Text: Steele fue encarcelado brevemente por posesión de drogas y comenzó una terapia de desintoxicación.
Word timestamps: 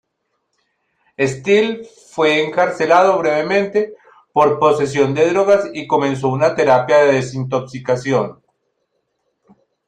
Steele 1.27 1.83
fue 1.83 2.43
encarcelado 2.43 3.19
brevemente 3.19 3.93
por 4.33 4.57
posesión 4.57 5.13
de 5.13 5.29
drogas 5.29 5.69
y 5.75 5.85
comenzó 5.85 6.29
una 6.29 6.55
terapia 6.55 7.03
de 7.03 7.13
desintoxicación. 7.17 8.41